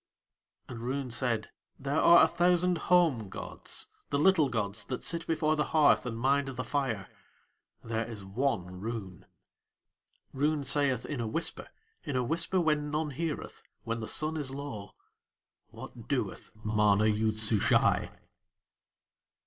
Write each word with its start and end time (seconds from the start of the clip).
And 0.67 0.79
Roon 0.79 1.11
said: 1.11 1.51
"There 1.77 2.01
are 2.01 2.23
a 2.23 2.27
thousand 2.27 2.79
home 2.89 3.29
gods, 3.29 3.85
the 4.09 4.17
little 4.17 4.49
gods 4.49 4.83
that 4.85 5.03
sit 5.03 5.27
before 5.27 5.55
the 5.55 5.65
hearth 5.77 6.07
and 6.07 6.17
mind 6.17 6.47
the 6.47 6.63
fire 6.63 7.07
there 7.83 8.07
is 8.07 8.25
one 8.25 8.79
Roon." 8.79 9.27
Roon 10.33 10.63
saith 10.63 11.05
in 11.05 11.19
a 11.19 11.27
whisper, 11.27 11.67
in 12.03 12.15
a 12.15 12.23
whisper 12.23 12.59
when 12.59 12.89
none 12.89 13.11
heareth, 13.11 13.61
when 13.83 13.99
the 13.99 14.07
sun 14.07 14.37
is 14.37 14.49
low: 14.49 14.95
"What 15.69 16.07
doeth 16.07 16.49
MANA 16.63 17.05
YOOD 17.05 17.37
SUSHAI?" 17.37 18.09